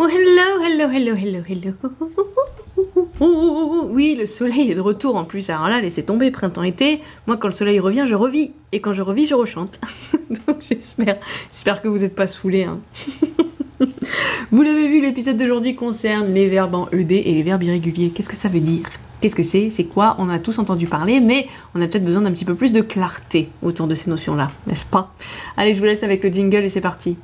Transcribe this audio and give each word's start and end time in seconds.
Oh, 0.00 0.06
hello, 0.06 0.62
hello, 0.62 0.88
hello, 0.88 1.14
hello, 1.16 1.42
hello. 1.48 1.74
Oui, 3.90 4.14
le 4.16 4.26
soleil 4.26 4.70
est 4.70 4.76
de 4.76 4.80
retour 4.80 5.16
en 5.16 5.24
plus. 5.24 5.50
Alors 5.50 5.66
là, 5.66 5.80
laissez 5.80 6.04
tomber 6.04 6.30
printemps-été. 6.30 7.00
Moi, 7.26 7.36
quand 7.36 7.48
le 7.48 7.52
soleil 7.52 7.80
revient, 7.80 8.04
je 8.06 8.14
revis. 8.14 8.52
Et 8.70 8.78
quand 8.78 8.92
je 8.92 9.02
revis, 9.02 9.26
je 9.26 9.34
rechante. 9.34 9.80
Donc 10.46 10.58
j'espère, 10.60 11.16
j'espère 11.50 11.82
que 11.82 11.88
vous 11.88 11.98
n'êtes 11.98 12.14
pas 12.14 12.28
saoulés. 12.28 12.62
Hein. 12.62 12.78
vous 14.52 14.62
l'avez 14.62 14.86
vu, 14.86 15.00
l'épisode 15.00 15.36
d'aujourd'hui 15.36 15.74
concerne 15.74 16.32
les 16.32 16.46
verbes 16.46 16.76
en 16.76 16.88
ED 16.92 17.10
et 17.10 17.34
les 17.34 17.42
verbes 17.42 17.64
irréguliers. 17.64 18.10
Qu'est-ce 18.10 18.28
que 18.28 18.36
ça 18.36 18.48
veut 18.48 18.60
dire? 18.60 18.84
Qu'est-ce 19.20 19.34
que 19.34 19.42
c'est? 19.42 19.68
C'est 19.70 19.86
quoi? 19.86 20.14
On 20.20 20.28
a 20.28 20.38
tous 20.38 20.60
entendu 20.60 20.86
parler, 20.86 21.18
mais 21.18 21.48
on 21.74 21.82
a 21.82 21.88
peut-être 21.88 22.04
besoin 22.04 22.22
d'un 22.22 22.30
petit 22.30 22.44
peu 22.44 22.54
plus 22.54 22.72
de 22.72 22.82
clarté 22.82 23.48
autour 23.62 23.88
de 23.88 23.96
ces 23.96 24.10
notions-là, 24.10 24.52
n'est-ce 24.68 24.86
pas? 24.86 25.12
Allez, 25.56 25.74
je 25.74 25.80
vous 25.80 25.86
laisse 25.86 26.04
avec 26.04 26.22
le 26.22 26.30
jingle 26.30 26.62
et 26.62 26.70
c'est 26.70 26.80
parti 26.80 27.16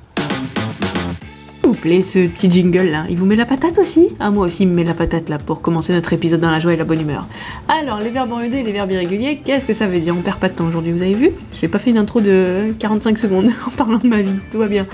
ce 1.85 2.27
petit 2.27 2.51
jingle 2.51 2.91
là 2.91 3.05
Il 3.11 3.19
vous 3.19 3.27
met 3.27 3.37
la 3.37 3.45
patate 3.45 3.79
aussi? 3.79 4.09
Ah 4.19 4.31
moi 4.31 4.47
aussi 4.47 4.63
il 4.63 4.71
me 4.71 4.75
met 4.75 4.85
la 4.85 4.95
patate 4.95 5.29
là 5.29 5.39
pour 5.39 5.61
commencer 5.61 5.93
notre 5.93 6.15
épisode 6.15 6.41
dans 6.41 6.51
la 6.51 6.59
joie 6.59 6.73
et 6.73 6.77
la 6.77 6.85
bonne 6.85 7.01
humeur. 7.01 7.29
Alors 7.69 7.99
les 7.99 8.09
verbes 8.09 8.33
en 8.33 8.41
ED 8.41 8.55
et 8.55 8.63
les 8.63 8.73
verbes 8.73 8.91
irréguliers, 8.91 9.43
qu'est-ce 9.45 9.67
que 9.67 9.75
ça 9.75 9.87
veut 9.87 10.01
dire? 10.01 10.15
On 10.17 10.23
perd 10.23 10.39
pas 10.39 10.49
de 10.49 10.55
temps 10.55 10.67
aujourd'hui, 10.67 10.93
vous 10.93 11.03
avez 11.03 11.13
vu? 11.15 11.31
J'ai 11.61 11.69
pas 11.69 11.79
fait 11.79 11.91
une 11.91 11.99
intro 11.99 12.23
de 12.23 12.75
45 12.79 13.19
secondes 13.19 13.51
en 13.67 13.71
parlant 13.71 13.99
de 13.99 14.07
ma 14.07 14.23
vie, 14.23 14.41
tout 14.51 14.59
va 14.59 14.67
bien. 14.67 14.87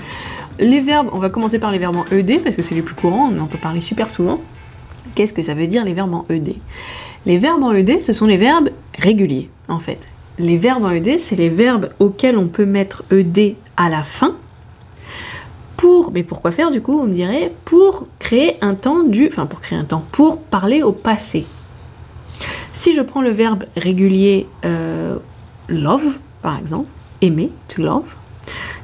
Les 0.59 0.81
verbes, 0.81 1.09
on 1.13 1.19
va 1.19 1.29
commencer 1.29 1.59
par 1.59 1.71
les 1.71 1.79
verbes 1.79 1.95
en 1.95 2.05
ED 2.11 2.43
parce 2.43 2.57
que 2.57 2.61
c'est 2.61 2.75
les 2.75 2.81
plus 2.81 2.95
courants, 2.95 3.31
on 3.31 3.39
en 3.39 3.43
entend 3.45 3.57
parler 3.57 3.79
super 3.79 4.09
souvent. 4.09 4.41
Qu'est-ce 5.15 5.33
que 5.33 5.43
ça 5.43 5.53
veut 5.53 5.67
dire 5.67 5.85
les 5.85 5.93
verbes 5.93 6.13
en 6.13 6.25
ED 6.29 6.55
Les 7.25 7.37
verbes 7.37 7.63
en 7.63 7.71
ED, 7.71 8.01
ce 8.01 8.11
sont 8.11 8.27
les 8.27 8.37
verbes 8.37 8.69
réguliers 8.97 9.49
en 9.69 9.79
fait. 9.79 9.99
Les 10.39 10.57
verbes 10.57 10.83
en 10.83 10.91
ED, 10.91 11.19
c'est 11.19 11.37
les 11.37 11.49
verbes 11.49 11.91
auxquels 11.99 12.37
on 12.37 12.47
peut 12.47 12.65
mettre 12.65 13.05
ED 13.11 13.55
à 13.77 13.89
la 13.89 14.03
fin 14.03 14.35
pour, 15.81 16.11
mais 16.11 16.21
pourquoi 16.21 16.51
faire 16.51 16.69
du 16.69 16.79
coup, 16.79 16.99
vous 16.99 17.07
me 17.07 17.15
direz, 17.15 17.51
pour 17.65 18.05
créer 18.19 18.57
un 18.61 18.75
temps 18.75 19.01
du, 19.01 19.27
enfin 19.27 19.47
pour 19.47 19.61
créer 19.61 19.79
un 19.79 19.83
temps, 19.83 20.05
pour 20.11 20.37
parler 20.37 20.83
au 20.83 20.91
passé. 20.91 21.43
Si 22.71 22.93
je 22.93 23.01
prends 23.01 23.23
le 23.23 23.31
verbe 23.31 23.63
régulier 23.75 24.47
euh, 24.63 25.17
love, 25.69 26.19
par 26.43 26.59
exemple, 26.59 26.87
aimer, 27.21 27.49
to 27.67 27.81
love, 27.81 28.05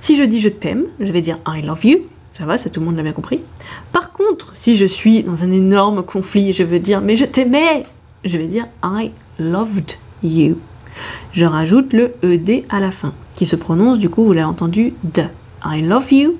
si 0.01 0.17
je 0.17 0.23
dis 0.23 0.39
je 0.39 0.49
t'aime, 0.49 0.85
je 0.99 1.11
vais 1.11 1.21
dire 1.21 1.37
I 1.47 1.61
love 1.61 1.85
you, 1.85 1.99
ça 2.31 2.47
va, 2.47 2.57
ça 2.57 2.71
tout 2.71 2.79
le 2.79 2.87
monde 2.87 2.95
l'a 2.95 3.03
bien 3.03 3.13
compris. 3.13 3.41
Par 3.91 4.11
contre, 4.11 4.53
si 4.55 4.75
je 4.75 4.85
suis 4.85 5.21
dans 5.21 5.43
un 5.43 5.51
énorme 5.51 6.01
conflit, 6.01 6.51
je 6.51 6.63
veux 6.63 6.79
dire 6.79 7.01
mais 7.01 7.15
je 7.15 7.25
t'aimais, 7.25 7.85
je 8.25 8.39
vais 8.39 8.47
dire 8.47 8.65
I 8.83 9.11
loved 9.37 9.91
you. 10.23 10.57
Je 11.31 11.45
rajoute 11.45 11.93
le 11.93 12.15
ed 12.23 12.65
à 12.69 12.79
la 12.79 12.89
fin, 12.89 13.13
qui 13.35 13.45
se 13.45 13.55
prononce 13.55 13.99
du 13.99 14.09
coup, 14.09 14.25
vous 14.25 14.33
l'avez 14.33 14.47
entendu, 14.47 14.95
de. 15.03 15.25
I 15.65 15.81
love 15.81 16.11
you, 16.11 16.37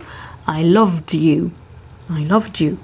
I 0.47 0.63
loved 0.63 1.13
you. 1.13 1.51
I 2.09 2.23
loved 2.23 2.59
you. 2.61 2.77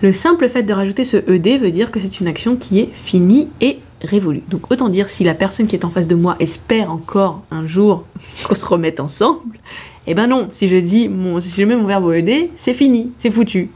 Le 0.00 0.12
simple 0.12 0.48
fait 0.48 0.62
de 0.62 0.72
rajouter 0.72 1.04
ce 1.04 1.16
ed 1.16 1.60
veut 1.60 1.70
dire 1.70 1.90
que 1.90 1.98
c'est 1.98 2.20
une 2.20 2.28
action 2.28 2.56
qui 2.56 2.78
est 2.78 2.90
finie 2.92 3.48
et 3.60 3.80
révolue. 4.00 4.42
Donc 4.48 4.70
autant 4.70 4.88
dire 4.88 5.08
si 5.08 5.24
la 5.24 5.34
personne 5.34 5.66
qui 5.66 5.74
est 5.74 5.84
en 5.84 5.90
face 5.90 6.06
de 6.06 6.14
moi 6.14 6.36
espère 6.38 6.92
encore 6.92 7.42
un 7.50 7.66
jour 7.66 8.04
qu'on 8.44 8.54
se 8.54 8.66
remette 8.66 9.00
ensemble, 9.00 9.58
eh 10.06 10.14
ben 10.14 10.26
non, 10.26 10.50
si 10.52 10.68
je 10.68 10.76
dis 10.76 11.10
si 11.40 11.60
je 11.60 11.64
mets 11.64 11.74
mon 11.74 11.86
verbe 11.86 12.12
ed, 12.12 12.50
c'est 12.54 12.74
fini, 12.74 13.12
c'est 13.16 13.30
foutu. 13.30 13.70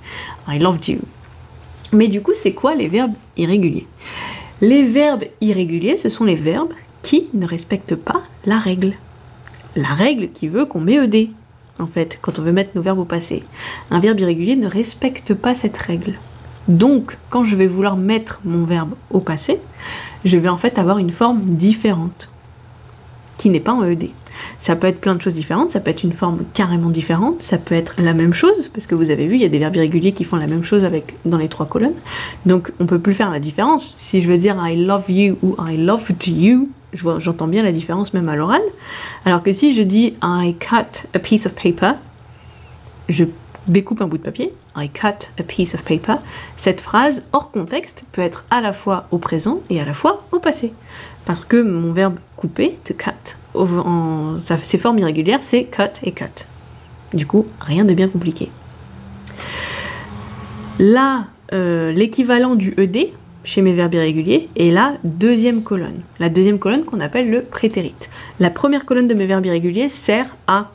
I 0.46 0.58
loved 0.58 0.86
you. 0.86 0.98
Mais 1.92 2.08
du 2.08 2.20
coup, 2.20 2.32
c'est 2.34 2.52
quoi 2.52 2.74
les 2.74 2.88
verbes 2.88 3.14
irréguliers? 3.36 3.86
Les 4.60 4.84
verbes 4.84 5.24
irréguliers, 5.40 5.96
ce 5.96 6.08
sont 6.08 6.24
les 6.24 6.34
verbes 6.34 6.74
qui 7.02 7.28
ne 7.32 7.46
respectent 7.46 7.96
pas 7.96 8.22
la 8.44 8.58
règle. 8.58 8.92
La 9.74 9.88
règle 9.88 10.28
qui 10.28 10.48
veut 10.48 10.66
qu'on 10.66 10.80
met 10.80 10.96
ed 10.96 11.30
en 11.78 11.86
fait, 11.86 12.18
quand 12.20 12.38
on 12.38 12.42
veut 12.42 12.52
mettre 12.52 12.70
nos 12.74 12.82
verbes 12.82 12.98
au 12.98 13.04
passé. 13.04 13.44
Un 13.90 14.00
verbe 14.00 14.20
irrégulier 14.20 14.56
ne 14.56 14.66
respecte 14.66 15.34
pas 15.34 15.54
cette 15.54 15.76
règle. 15.76 16.14
Donc, 16.68 17.16
quand 17.30 17.44
je 17.44 17.56
vais 17.56 17.66
vouloir 17.66 17.96
mettre 17.96 18.40
mon 18.44 18.64
verbe 18.64 18.94
au 19.10 19.20
passé, 19.20 19.60
je 20.24 20.36
vais 20.36 20.48
en 20.48 20.58
fait 20.58 20.78
avoir 20.78 20.98
une 20.98 21.10
forme 21.10 21.40
différente, 21.56 22.28
qui 23.38 23.48
n'est 23.48 23.60
pas 23.60 23.72
en 23.72 23.84
ED. 23.84 24.10
Ça 24.60 24.76
peut 24.76 24.86
être 24.86 25.00
plein 25.00 25.14
de 25.14 25.22
choses 25.22 25.34
différentes, 25.34 25.70
ça 25.70 25.80
peut 25.80 25.90
être 25.90 26.04
une 26.04 26.12
forme 26.12 26.44
carrément 26.54 26.90
différente, 26.90 27.42
ça 27.42 27.58
peut 27.58 27.74
être 27.74 27.94
la 27.98 28.14
même 28.14 28.34
chose, 28.34 28.68
parce 28.68 28.86
que 28.86 28.94
vous 28.94 29.10
avez 29.10 29.26
vu, 29.26 29.34
il 29.34 29.40
y 29.40 29.44
a 29.44 29.48
des 29.48 29.58
verbes 29.58 29.76
irréguliers 29.76 30.12
qui 30.12 30.24
font 30.24 30.36
la 30.36 30.46
même 30.46 30.62
chose 30.62 30.82
dans 31.24 31.38
les 31.38 31.48
trois 31.48 31.66
colonnes. 31.66 31.94
Donc 32.46 32.72
on 32.78 32.86
peut 32.86 32.98
plus 32.98 33.14
faire 33.14 33.30
la 33.30 33.40
différence. 33.40 33.96
Si 33.98 34.20
je 34.20 34.28
veux 34.28 34.38
dire 34.38 34.56
I 34.62 34.76
love 34.76 35.10
you 35.10 35.38
ou 35.42 35.56
I 35.58 35.76
loved 35.76 36.26
you, 36.26 36.68
j'entends 36.92 37.48
bien 37.48 37.62
la 37.62 37.72
différence 37.72 38.14
même 38.14 38.28
à 38.28 38.36
l'oral. 38.36 38.62
Alors 39.24 39.42
que 39.42 39.52
si 39.52 39.74
je 39.74 39.82
dis 39.82 40.14
I 40.22 40.54
cut 40.58 41.08
a 41.14 41.18
piece 41.18 41.46
of 41.46 41.54
paper, 41.54 41.92
je 43.08 43.24
découpe 43.66 44.00
un 44.00 44.06
bout 44.06 44.18
de 44.18 44.22
papier, 44.22 44.52
I 44.76 44.88
cut 44.88 45.30
a 45.38 45.42
piece 45.42 45.74
of 45.74 45.82
paper, 45.84 46.16
cette 46.56 46.80
phrase 46.80 47.26
hors 47.32 47.50
contexte 47.50 48.04
peut 48.12 48.22
être 48.22 48.44
à 48.50 48.60
la 48.60 48.72
fois 48.72 49.06
au 49.10 49.18
présent 49.18 49.60
et 49.70 49.80
à 49.80 49.84
la 49.84 49.94
fois 49.94 50.24
au 50.32 50.38
passé. 50.38 50.72
Parce 51.24 51.44
que 51.44 51.60
mon 51.60 51.92
verbe 51.92 52.16
couper, 52.36 52.78
to 52.84 52.94
cut, 52.94 53.36
ses 54.62 54.78
formes 54.78 54.98
irrégulières, 54.98 55.42
c'est 55.42 55.64
cut 55.64 55.82
et 56.02 56.12
cut. 56.12 56.46
Du 57.12 57.26
coup, 57.26 57.46
rien 57.60 57.84
de 57.84 57.94
bien 57.94 58.08
compliqué. 58.08 58.50
Là, 60.78 61.26
euh, 61.52 61.92
l'équivalent 61.92 62.54
du 62.54 62.74
ED, 62.78 63.10
chez 63.48 63.62
mes 63.62 63.72
verbes 63.72 63.94
irréguliers 63.94 64.50
et 64.56 64.70
la 64.70 64.98
deuxième 65.04 65.62
colonne. 65.62 66.02
La 66.18 66.28
deuxième 66.28 66.58
colonne 66.58 66.84
qu'on 66.84 67.00
appelle 67.00 67.30
le 67.30 67.42
prétérit. 67.42 67.94
La 68.40 68.50
première 68.50 68.84
colonne 68.84 69.08
de 69.08 69.14
mes 69.14 69.24
verbes 69.24 69.46
irréguliers 69.46 69.88
sert 69.88 70.36
à 70.46 70.70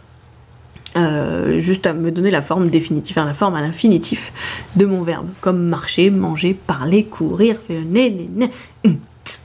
euh, 0.95 1.59
juste 1.59 1.85
à 1.85 1.94
me 1.94 2.12
donner 2.12 2.31
la 2.31 2.41
forme 2.41 2.72
définitive, 2.72 3.16
la 3.17 3.35
forme 3.35 3.56
à 3.56 3.62
l'infinitif 3.62 4.33
de 4.75 4.88
mon 4.88 5.03
verbe, 5.03 5.28
comme 5.39 5.62
marcher, 5.67 6.09
manger, 6.09 6.56
parler, 6.56 7.03
courir, 7.03 7.57
faire 7.57 7.83
né, 7.85 8.09
né. 8.09 8.50
Hum, 8.85 8.97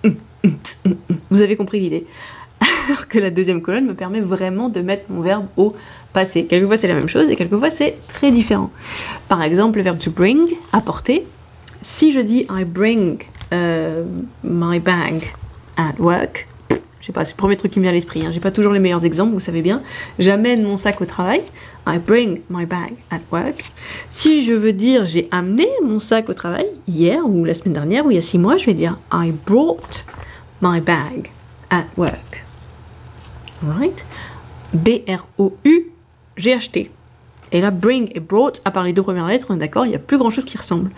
hum, 0.04 0.14
hum, 0.44 0.96
Vous 1.30 1.42
avez 1.42 1.56
compris 1.56 1.80
l'idée. 1.80 2.06
Alors 2.88 3.08
que 3.08 3.18
la 3.18 3.30
deuxième 3.30 3.60
colonne 3.60 3.84
me 3.84 3.94
permet 3.94 4.20
vraiment 4.20 4.70
de 4.70 4.80
mettre 4.80 5.04
mon 5.10 5.20
verbe 5.20 5.46
au 5.58 5.74
passé. 6.14 6.46
Quelquefois 6.46 6.78
c'est 6.78 6.88
la 6.88 6.94
même 6.94 7.08
chose 7.08 7.28
et 7.28 7.36
quelquefois 7.36 7.68
c'est 7.68 7.98
très 8.08 8.30
différent. 8.30 8.70
Par 9.28 9.42
exemple, 9.42 9.76
le 9.76 9.84
verbe 9.84 9.98
to 9.98 10.10
bring, 10.10 10.40
apporter, 10.72 11.26
si 11.82 12.12
je 12.12 12.20
dis 12.20 12.46
I 12.50 12.64
bring 12.64 13.22
uh, 13.52 14.04
my 14.42 14.78
bag 14.78 15.32
at 15.76 15.94
work, 15.98 16.48
je 17.00 17.06
sais 17.06 17.12
pas, 17.12 17.24
c'est 17.24 17.34
le 17.34 17.38
premier 17.38 17.56
truc 17.56 17.72
qui 17.72 17.78
me 17.78 17.84
vient 17.84 17.90
à 17.90 17.94
l'esprit. 17.94 18.24
Hein. 18.26 18.30
J'ai 18.32 18.40
pas 18.40 18.50
toujours 18.50 18.72
les 18.72 18.80
meilleurs 18.80 19.04
exemples, 19.04 19.32
vous 19.32 19.40
savez 19.40 19.62
bien. 19.62 19.82
J'amène 20.18 20.62
mon 20.64 20.76
sac 20.76 21.00
au 21.00 21.06
travail. 21.06 21.42
I 21.86 21.98
bring 21.98 22.42
my 22.50 22.66
bag 22.66 22.94
at 23.10 23.20
work. 23.32 23.64
Si 24.10 24.42
je 24.42 24.52
veux 24.52 24.74
dire 24.74 25.06
j'ai 25.06 25.28
amené 25.30 25.66
mon 25.82 26.00
sac 26.00 26.28
au 26.28 26.34
travail 26.34 26.66
hier 26.86 27.24
ou 27.24 27.44
la 27.44 27.54
semaine 27.54 27.72
dernière 27.72 28.04
ou 28.04 28.10
il 28.10 28.16
y 28.16 28.18
a 28.18 28.22
six 28.22 28.38
mois, 28.38 28.56
je 28.56 28.66
vais 28.66 28.74
dire 28.74 28.98
I 29.12 29.32
brought 29.46 30.04
my 30.60 30.80
bag 30.80 31.30
at 31.70 31.86
work. 31.96 32.44
Right? 33.62 34.04
B-R-O-U, 34.74 35.92
j'ai 36.36 36.52
acheté. 36.52 36.90
Et 37.52 37.60
là, 37.60 37.70
bring 37.70 38.10
et 38.14 38.20
brought, 38.20 38.60
à 38.64 38.70
part 38.70 38.84
les 38.84 38.92
deux 38.92 39.02
premières 39.02 39.26
lettres, 39.26 39.46
on 39.50 39.54
est 39.54 39.58
d'accord, 39.58 39.86
il 39.86 39.90
n'y 39.90 39.96
a 39.96 40.00
plus 40.00 40.18
grand 40.18 40.30
chose 40.30 40.44
qui 40.44 40.58
ressemble. 40.58 40.90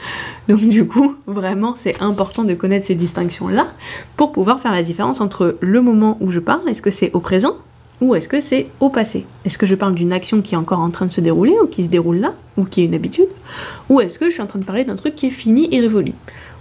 Donc 0.48 0.60
du 0.60 0.86
coup, 0.86 1.16
vraiment, 1.26 1.74
c'est 1.76 2.00
important 2.02 2.44
de 2.44 2.54
connaître 2.54 2.86
ces 2.86 2.94
distinctions-là 2.94 3.68
pour 4.16 4.32
pouvoir 4.32 4.60
faire 4.60 4.72
la 4.72 4.82
différence 4.82 5.20
entre 5.20 5.56
le 5.60 5.80
moment 5.80 6.16
où 6.20 6.30
je 6.30 6.40
parle, 6.40 6.68
est-ce 6.68 6.82
que 6.82 6.90
c'est 6.90 7.12
au 7.12 7.20
présent 7.20 7.56
ou 8.00 8.14
est-ce 8.14 8.28
que 8.28 8.40
c'est 8.40 8.68
au 8.80 8.88
passé? 8.88 9.26
Est-ce 9.44 9.58
que 9.58 9.66
je 9.66 9.74
parle 9.74 9.94
d'une 9.94 10.12
action 10.12 10.40
qui 10.40 10.54
est 10.54 10.56
encore 10.56 10.80
en 10.80 10.88
train 10.88 11.04
de 11.04 11.12
se 11.12 11.20
dérouler 11.20 11.54
ou 11.62 11.66
qui 11.66 11.84
se 11.84 11.88
déroule 11.88 12.16
là, 12.16 12.34
ou 12.56 12.64
qui 12.64 12.80
est 12.80 12.86
une 12.86 12.94
habitude? 12.94 13.28
Ou 13.90 14.00
est-ce 14.00 14.18
que 14.18 14.26
je 14.26 14.30
suis 14.30 14.40
en 14.40 14.46
train 14.46 14.58
de 14.58 14.64
parler 14.64 14.84
d'un 14.84 14.94
truc 14.94 15.14
qui 15.16 15.26
est 15.26 15.30
fini 15.30 15.68
et 15.70 15.80
révolu? 15.80 16.14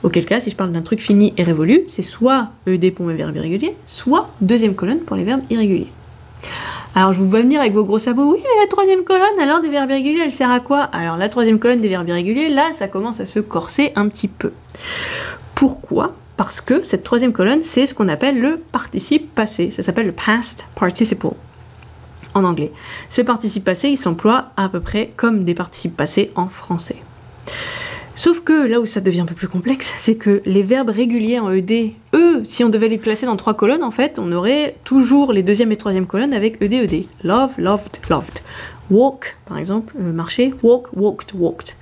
Auquel 0.03 0.25
cas, 0.25 0.41
si 0.41 0.49
je 0.49 0.55
parle 0.57 0.73
d'un 0.73 0.81
truc 0.81 0.99
fini 0.99 1.33
et 1.38 1.44
révolu, 1.44 1.83
c'est 1.88 2.01
soit 2.01 2.49
ED 2.67 2.94
pour 2.94 3.05
mes 3.05 3.13
verbes 3.13 3.35
irréguliers, 3.38 3.78
soit 3.85 4.31
deuxième 4.41 4.75
colonne 4.75 4.99
pour 4.99 5.16
les 5.16 5.23
verbes 5.23 5.44
irréguliers. 5.49 5.91
Alors 6.95 7.13
je 7.13 7.19
vous 7.19 7.29
vois 7.29 7.41
venir 7.41 7.61
avec 7.61 7.73
vos 7.73 7.85
gros 7.85 8.00
sabots, 8.00 8.33
oui 8.33 8.39
mais 8.41 8.61
la 8.61 8.67
troisième 8.67 9.03
colonne 9.03 9.39
alors 9.39 9.61
des 9.61 9.69
verbes 9.69 9.91
irréguliers 9.91 10.22
elle 10.23 10.31
sert 10.31 10.51
à 10.51 10.59
quoi? 10.59 10.79
Alors 10.81 11.17
la 11.17 11.29
troisième 11.29 11.59
colonne 11.59 11.79
des 11.79 11.87
verbes 11.87 12.09
irréguliers, 12.09 12.49
là 12.49 12.72
ça 12.73 12.87
commence 12.87 13.19
à 13.19 13.25
se 13.25 13.40
corser 13.40 13.93
un 13.96 14.09
petit 14.09 14.28
peu. 14.28 14.52
Pourquoi? 15.55 16.16
Parce 16.35 16.61
que 16.61 16.84
cette 16.84 17.03
troisième 17.03 17.31
colonne 17.31 17.61
c'est 17.61 17.85
ce 17.85 17.93
qu'on 17.93 18.09
appelle 18.09 18.40
le 18.40 18.58
participe 18.58 19.34
passé, 19.34 19.72
ça 19.72 19.81
s'appelle 19.81 20.08
le 20.08 20.14
past 20.14 20.67
participle 20.75 21.28
en 22.34 22.43
anglais. 22.43 22.72
Ce 23.09 23.22
participe 23.22 23.64
passé 23.64 23.90
il 23.90 23.97
s'emploie 23.97 24.47
à 24.58 24.67
peu 24.67 24.79
près 24.79 25.14
comme 25.16 25.46
des 25.46 25.55
participes 25.55 25.96
passés 25.96 26.31
en 26.35 26.47
français. 26.47 27.03
Sauf 28.19 28.41
que 28.41 28.67
là 28.67 28.81
où 28.81 28.85
ça 28.85 28.99
devient 28.99 29.21
un 29.21 29.25
peu 29.25 29.33
plus 29.33 29.47
complexe, 29.47 29.93
c'est 29.97 30.16
que 30.16 30.41
les 30.45 30.61
verbes 30.61 30.89
réguliers 30.89 31.39
en 31.39 31.49
ED, 31.51 31.93
eux, 32.13 32.41
si 32.43 32.66
on 32.66 32.69
devait 32.69 32.89
les 32.89 32.97
classer 32.97 33.25
dans 33.25 33.37
trois 33.37 33.53
colonnes, 33.53 33.81
en 33.81 33.91
fait, 33.91 34.19
on 34.19 34.33
aurait 34.33 34.75
toujours 34.83 35.31
les 35.31 35.41
deuxième 35.41 35.71
et 35.71 35.77
troisième 35.77 36.05
colonnes 36.05 36.33
avec 36.33 36.61
ED, 36.61 36.73
ED. 36.73 37.05
Love, 37.23 37.51
loved, 37.57 37.99
loved. 38.09 38.39
Walk, 38.91 39.37
par 39.45 39.57
exemple, 39.57 39.93
euh, 40.01 40.11
marcher, 40.11 40.53
walk, 40.63 40.89
walked, 40.97 41.31
walked. 41.33 41.77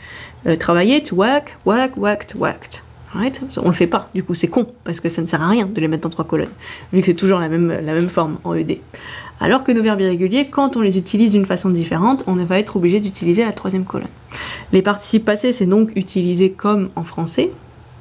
Euh, 0.46 0.56
travailler, 0.56 1.02
to 1.02 1.16
work, 1.16 1.58
work, 1.66 1.98
worked, 1.98 2.36
worked. 2.36 2.84
Right 3.16 3.42
on 3.64 3.70
le 3.70 3.74
fait 3.74 3.88
pas, 3.88 4.12
du 4.14 4.22
coup 4.22 4.36
c'est 4.36 4.50
con, 4.50 4.68
parce 4.84 5.00
que 5.00 5.10
ça 5.10 5.24
ne 5.24 5.28
sert 5.28 5.42
à 5.42 5.48
rien 5.48 5.66
de 5.66 5.82
les 5.82 5.88
mettre 5.88 6.04
dans 6.04 6.10
trois 6.10 6.26
colonnes, 6.26 6.52
vu 6.92 7.00
que 7.00 7.06
c'est 7.06 7.14
toujours 7.16 7.40
la 7.40 7.48
même, 7.48 7.70
la 7.70 7.94
même 7.94 8.10
forme 8.10 8.38
en 8.44 8.54
ED. 8.54 8.80
Alors 9.40 9.64
que 9.64 9.72
nos 9.72 9.82
verbes 9.82 10.02
irréguliers, 10.02 10.50
quand 10.50 10.78
on 10.78 10.82
les 10.82 10.98
utilise 10.98 11.32
d'une 11.32 11.46
façon 11.46 11.70
différente, 11.70 12.24
on 12.28 12.36
va 12.36 12.60
être 12.60 12.76
obligé 12.76 13.00
d'utiliser 13.00 13.46
la 13.46 13.54
troisième 13.54 13.86
colonne. 13.86 14.10
Les 14.72 14.82
participes 14.82 15.26
passés, 15.26 15.54
c'est 15.54 15.66
donc 15.66 15.92
utilisé 15.96 16.52
comme 16.52 16.90
en 16.96 17.04
français, 17.04 17.52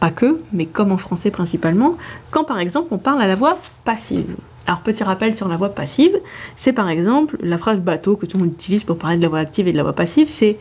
pas 0.00 0.10
que, 0.10 0.40
mais 0.52 0.66
comme 0.66 0.92
en 0.92 0.98
français 0.98 1.30
principalement, 1.30 1.96
quand 2.30 2.44
par 2.44 2.58
exemple 2.58 2.88
on 2.90 2.98
parle 2.98 3.22
à 3.22 3.26
la 3.26 3.34
voix 3.34 3.58
passive. 3.84 4.36
Alors 4.66 4.80
petit 4.80 5.04
rappel 5.04 5.36
sur 5.36 5.48
la 5.48 5.56
voix 5.56 5.68
passive, 5.68 6.18
c'est 6.56 6.72
par 6.72 6.88
exemple 6.88 7.36
la 7.40 7.56
phrase 7.56 7.78
bateau 7.78 8.16
que 8.16 8.26
tout 8.26 8.36
le 8.36 8.44
monde 8.44 8.52
utilise 8.52 8.82
pour 8.82 8.98
parler 8.98 9.16
de 9.16 9.22
la 9.22 9.28
voix 9.28 9.38
active 9.38 9.68
et 9.68 9.72
de 9.72 9.76
la 9.76 9.84
voix 9.84 9.92
passive, 9.92 10.28
c'est 10.28 10.58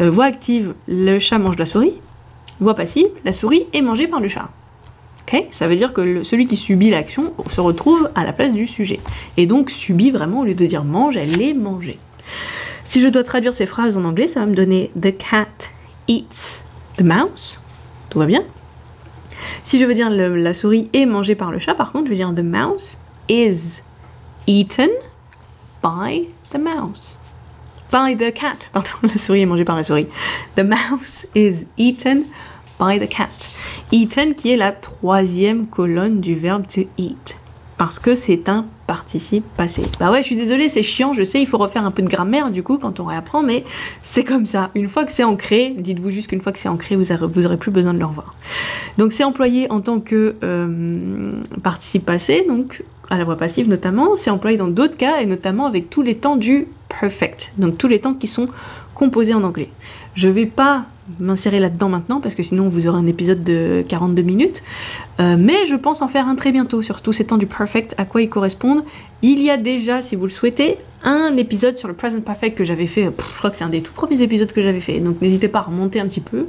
euh, 0.00 0.10
voix 0.10 0.26
active, 0.26 0.74
le 0.86 1.18
chat 1.18 1.38
mange 1.38 1.58
la 1.58 1.66
souris, 1.66 1.94
voix 2.60 2.74
passive, 2.74 3.08
la 3.24 3.32
souris 3.32 3.66
est 3.72 3.82
mangée 3.82 4.06
par 4.06 4.20
le 4.20 4.28
chat. 4.28 4.48
Ok? 5.22 5.44
Ça 5.50 5.66
veut 5.66 5.76
dire 5.76 5.92
que 5.92 6.22
celui 6.22 6.46
qui 6.46 6.56
subit 6.56 6.90
l'action 6.90 7.34
se 7.48 7.60
retrouve 7.60 8.10
à 8.14 8.24
la 8.24 8.32
place 8.32 8.52
du 8.52 8.66
sujet. 8.66 9.00
Et 9.36 9.46
donc 9.46 9.70
subit 9.70 10.10
vraiment, 10.10 10.40
au 10.40 10.44
lieu 10.44 10.54
de 10.54 10.66
dire 10.66 10.84
mange, 10.84 11.16
elle 11.16 11.42
est 11.42 11.52
mangée. 11.52 11.98
Si 12.88 13.02
je 13.02 13.08
dois 13.08 13.22
traduire 13.22 13.52
ces 13.52 13.66
phrases 13.66 13.98
en 13.98 14.04
anglais, 14.04 14.28
ça 14.28 14.40
va 14.40 14.46
me 14.46 14.54
donner 14.54 14.90
The 14.98 15.14
cat 15.14 15.68
eats 16.08 16.62
the 16.96 17.02
mouse. 17.02 17.60
Tout 18.08 18.18
va 18.18 18.24
bien 18.24 18.42
Si 19.62 19.78
je 19.78 19.84
veux 19.84 19.92
dire 19.92 20.08
la 20.08 20.54
souris 20.54 20.88
est 20.94 21.04
mangée 21.04 21.34
par 21.34 21.52
le 21.52 21.58
chat, 21.58 21.74
par 21.74 21.92
contre, 21.92 22.06
je 22.06 22.12
veux 22.12 22.16
dire 22.16 22.32
The 22.34 22.42
mouse 22.42 22.96
is 23.28 23.82
eaten 24.46 24.88
by 25.82 26.30
the 26.50 26.58
mouse. 26.58 27.18
By 27.92 28.16
the 28.16 28.32
cat. 28.32 28.70
Pardon, 28.72 28.88
la 29.02 29.18
souris 29.18 29.42
est 29.42 29.46
mangée 29.46 29.66
par 29.66 29.76
la 29.76 29.84
souris. 29.84 30.06
The 30.56 30.64
mouse 30.64 31.26
is 31.34 31.66
eaten 31.76 32.24
by 32.80 32.98
the 32.98 33.06
cat. 33.06 33.50
Eaten 33.92 34.34
qui 34.34 34.52
est 34.52 34.56
la 34.56 34.72
troisième 34.72 35.66
colonne 35.66 36.22
du 36.22 36.36
verbe 36.36 36.66
to 36.66 36.88
eat. 36.96 37.36
Parce 37.78 37.98
que 37.98 38.14
c'est 38.14 38.48
un 38.48 38.66
participe 38.86 39.44
passé. 39.56 39.82
Bah 40.00 40.10
ouais, 40.10 40.18
je 40.18 40.24
suis 40.24 40.36
désolée, 40.36 40.68
c'est 40.68 40.82
chiant, 40.82 41.12
je 41.12 41.22
sais, 41.22 41.40
il 41.40 41.46
faut 41.46 41.58
refaire 41.58 41.84
un 41.84 41.90
peu 41.90 42.02
de 42.02 42.08
grammaire 42.08 42.50
du 42.50 42.62
coup 42.62 42.78
quand 42.78 43.00
on 43.00 43.04
réapprend, 43.04 43.42
mais 43.42 43.64
c'est 44.02 44.24
comme 44.24 44.46
ça. 44.46 44.70
Une 44.74 44.88
fois 44.88 45.04
que 45.04 45.12
c'est 45.12 45.24
ancré, 45.24 45.74
dites-vous 45.78 46.10
juste 46.10 46.28
qu'une 46.28 46.40
fois 46.40 46.52
que 46.52 46.58
c'est 46.58 46.68
ancré, 46.68 46.96
vous 46.96 47.12
aurez, 47.12 47.56
plus 47.56 47.70
besoin 47.70 47.94
de 47.94 47.98
le 47.98 48.04
revoir. 48.04 48.34
Donc 48.98 49.12
c'est 49.12 49.24
employé 49.24 49.70
en 49.70 49.80
tant 49.80 50.00
que 50.00 50.34
euh, 50.42 51.40
participe 51.62 52.04
passé, 52.04 52.44
donc 52.48 52.82
à 53.10 53.16
la 53.16 53.24
voix 53.24 53.36
passive 53.36 53.68
notamment, 53.68 54.16
c'est 54.16 54.30
employé 54.30 54.58
dans 54.58 54.68
d'autres 54.68 54.96
cas 54.96 55.20
et 55.20 55.26
notamment 55.26 55.66
avec 55.66 55.88
tous 55.88 56.02
les 56.02 56.16
temps 56.16 56.36
du 56.36 56.66
donc 57.56 57.78
tous 57.78 57.88
les 57.88 58.00
temps 58.00 58.14
qui 58.14 58.26
sont 58.26 58.48
composés 58.94 59.34
en 59.34 59.44
anglais. 59.44 59.70
Je 60.14 60.28
vais 60.28 60.46
pas 60.46 60.86
m'insérer 61.20 61.60
là-dedans 61.60 61.88
maintenant 61.88 62.20
parce 62.20 62.34
que 62.34 62.42
sinon 62.42 62.68
vous 62.68 62.86
aurez 62.86 62.98
un 62.98 63.06
épisode 63.06 63.42
de 63.42 63.84
42 63.88 64.22
minutes. 64.22 64.62
Euh, 65.20 65.36
mais 65.38 65.66
je 65.66 65.74
pense 65.74 66.02
en 66.02 66.08
faire 66.08 66.28
un 66.28 66.34
très 66.34 66.52
bientôt 66.52 66.82
sur 66.82 67.00
tous 67.00 67.12
ces 67.12 67.24
temps 67.24 67.38
du 67.38 67.46
perfect, 67.46 67.94
à 67.98 68.04
quoi 68.04 68.22
ils 68.22 68.28
correspondent. 68.28 68.84
Il 69.22 69.42
y 69.42 69.50
a 69.50 69.56
déjà, 69.56 70.02
si 70.02 70.16
vous 70.16 70.24
le 70.24 70.30
souhaitez, 70.30 70.76
un 71.02 71.36
épisode 71.36 71.78
sur 71.78 71.88
le 71.88 71.94
present 71.94 72.20
perfect 72.20 72.58
que 72.58 72.64
j'avais 72.64 72.86
fait. 72.86 73.04
je 73.04 73.38
crois 73.38 73.50
que 73.50 73.56
c'est 73.56 73.64
un 73.64 73.68
des 73.68 73.80
tout 73.80 73.92
premiers 73.92 74.20
épisodes 74.22 74.50
que 74.52 74.60
j'avais 74.60 74.80
fait. 74.80 75.00
Donc 75.00 75.22
n'hésitez 75.22 75.48
pas 75.48 75.60
à 75.60 75.62
remonter 75.62 76.00
un 76.00 76.06
petit 76.06 76.20
peu. 76.20 76.46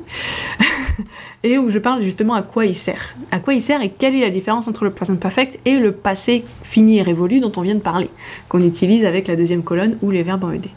et 1.43 1.57
où 1.57 1.69
je 1.69 1.79
parle 1.79 2.01
justement 2.01 2.33
à 2.33 2.41
quoi 2.41 2.65
il 2.65 2.75
sert. 2.75 3.15
À 3.31 3.39
quoi 3.39 3.53
il 3.53 3.61
sert 3.61 3.81
et 3.81 3.89
quelle 3.89 4.15
est 4.15 4.21
la 4.21 4.29
différence 4.29 4.67
entre 4.67 4.83
le 4.83 4.91
present 4.91 5.17
perfect 5.17 5.59
et 5.65 5.77
le 5.77 5.91
passé 5.91 6.45
fini 6.63 6.97
et 6.97 7.01
révolu 7.01 7.39
dont 7.39 7.51
on 7.57 7.61
vient 7.61 7.75
de 7.75 7.79
parler, 7.79 8.09
qu'on 8.47 8.61
utilise 8.61 9.05
avec 9.05 9.27
la 9.27 9.35
deuxième 9.35 9.63
colonne 9.63 9.97
ou 10.01 10.11
les 10.11 10.23
verbes 10.23 10.43
en 10.43 10.51
ED. 10.51 10.69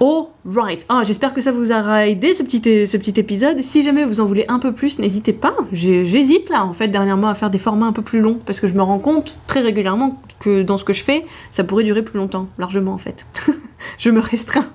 Alright. 0.00 0.86
Ah, 0.88 1.02
j'espère 1.04 1.34
que 1.34 1.42
ça 1.42 1.52
vous 1.52 1.70
aura 1.70 2.06
aidé 2.06 2.32
ce 2.32 2.42
petit, 2.42 2.86
ce 2.86 2.96
petit 2.96 3.20
épisode. 3.20 3.62
Si 3.62 3.82
jamais 3.82 4.06
vous 4.06 4.20
en 4.20 4.24
voulez 4.24 4.46
un 4.48 4.58
peu 4.58 4.72
plus, 4.72 4.98
n'hésitez 4.98 5.34
pas. 5.34 5.54
J'hésite 5.72 6.48
là, 6.48 6.64
en 6.64 6.72
fait, 6.72 6.88
dernièrement 6.88 7.28
à 7.28 7.34
faire 7.34 7.50
des 7.50 7.58
formats 7.58 7.86
un 7.86 7.92
peu 7.92 8.00
plus 8.00 8.20
longs 8.20 8.38
parce 8.46 8.60
que 8.60 8.66
je 8.66 8.74
me 8.74 8.82
rends 8.82 8.98
compte 8.98 9.36
très 9.46 9.60
régulièrement 9.60 10.20
que 10.38 10.62
dans 10.62 10.78
ce 10.78 10.84
que 10.84 10.94
je 10.94 11.04
fais, 11.04 11.26
ça 11.50 11.64
pourrait 11.64 11.84
durer 11.84 12.02
plus 12.02 12.16
longtemps, 12.16 12.48
largement 12.58 12.94
en 12.94 12.98
fait. 12.98 13.26
je 13.98 14.10
me 14.10 14.20
restreins 14.20 14.66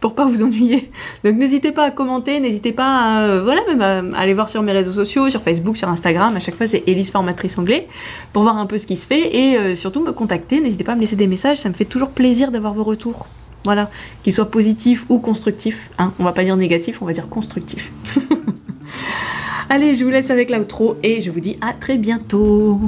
pour 0.00 0.14
pas 0.14 0.24
vous 0.24 0.42
ennuyer. 0.42 0.90
Donc 1.24 1.36
n'hésitez 1.36 1.72
pas 1.72 1.84
à 1.84 1.90
commenter, 1.90 2.40
n'hésitez 2.40 2.72
pas 2.72 2.98
à, 2.98 3.22
euh, 3.22 3.42
voilà, 3.42 3.60
même 3.68 4.14
à, 4.14 4.18
aller 4.18 4.34
voir 4.34 4.48
sur 4.48 4.62
mes 4.62 4.72
réseaux 4.72 4.92
sociaux, 4.92 5.30
sur 5.30 5.42
Facebook, 5.42 5.76
sur 5.76 5.88
Instagram. 5.88 6.36
À 6.36 6.40
chaque 6.40 6.56
fois, 6.56 6.66
c'est 6.66 6.82
Elise 6.86 7.10
Formatrice 7.10 7.58
Anglais 7.58 7.88
pour 8.32 8.42
voir 8.42 8.56
un 8.56 8.66
peu 8.66 8.78
ce 8.78 8.86
qui 8.86 8.96
se 8.96 9.06
fait 9.06 9.36
et 9.36 9.56
euh, 9.56 9.76
surtout 9.76 10.02
me 10.02 10.12
contacter. 10.12 10.60
N'hésitez 10.60 10.84
pas 10.84 10.92
à 10.92 10.96
me 10.96 11.00
laisser 11.00 11.16
des 11.16 11.26
messages, 11.26 11.58
ça 11.58 11.68
me 11.68 11.74
fait 11.74 11.84
toujours 11.84 12.10
plaisir 12.10 12.50
d'avoir 12.50 12.74
vos 12.74 12.84
retours. 12.84 13.26
Voilà, 13.64 13.90
qu'il 14.22 14.32
soit 14.32 14.50
positif 14.50 15.04
ou 15.10 15.18
constructif. 15.18 15.90
Hein. 15.98 16.12
On 16.18 16.24
va 16.24 16.32
pas 16.32 16.44
dire 16.44 16.56
négatif, 16.56 17.02
on 17.02 17.06
va 17.06 17.12
dire 17.12 17.28
constructif. 17.28 17.92
Allez, 19.68 19.94
je 19.94 20.04
vous 20.04 20.10
laisse 20.10 20.30
avec 20.30 20.50
l'outro 20.50 20.96
et 21.02 21.20
je 21.22 21.30
vous 21.30 21.40
dis 21.40 21.58
à 21.60 21.72
très 21.72 21.98
bientôt. 21.98 22.80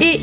Et 0.00 0.20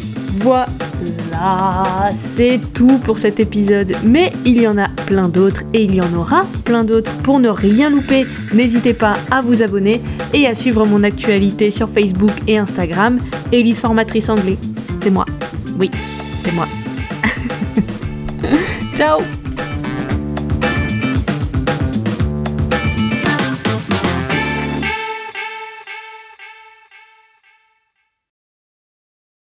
voilà, 1.01 2.09
c'est 2.13 2.59
tout 2.73 2.99
pour 2.99 3.17
cet 3.17 3.39
épisode. 3.39 3.93
Mais 4.03 4.31
il 4.45 4.61
y 4.61 4.67
en 4.67 4.77
a 4.77 4.87
plein 5.05 5.29
d'autres 5.29 5.63
et 5.73 5.83
il 5.83 5.95
y 5.95 6.01
en 6.01 6.13
aura 6.13 6.45
plein 6.63 6.83
d'autres. 6.83 7.11
Pour 7.23 7.39
ne 7.39 7.49
rien 7.49 7.89
louper, 7.89 8.25
n'hésitez 8.53 8.93
pas 8.93 9.15
à 9.31 9.41
vous 9.41 9.61
abonner 9.61 10.01
et 10.33 10.47
à 10.47 10.55
suivre 10.55 10.85
mon 10.85 11.03
actualité 11.03 11.71
sur 11.71 11.89
Facebook 11.89 12.33
et 12.47 12.57
Instagram. 12.57 13.19
Elise 13.51 13.79
Formatrice 13.79 14.29
Anglais, 14.29 14.57
c'est 15.01 15.11
moi. 15.11 15.25
Oui, 15.79 15.91
c'est 16.43 16.53
moi. 16.53 16.67
Ciao 18.95 19.19